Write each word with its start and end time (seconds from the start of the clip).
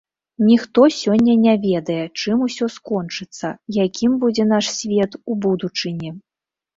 Ніхто 0.49 0.81
сёння 0.99 1.33
не 1.41 1.51
ведае, 1.65 1.97
чым 2.21 2.37
усё 2.47 2.65
скончыцца, 2.77 3.51
якім 3.85 4.11
будзе 4.23 4.47
наш 4.53 4.65
свет 4.79 5.11
у 5.33 5.37
будучыні. 5.45 6.09